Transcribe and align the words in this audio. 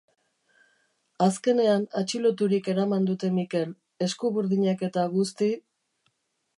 Azkenean 1.25 1.85
atxiloturik 2.01 2.71
eraman 2.75 3.07
dute 3.11 3.31
Mikel, 3.37 3.71
eskuburdinak 4.09 4.85
eta 4.93 5.09
guzti... 5.17 5.53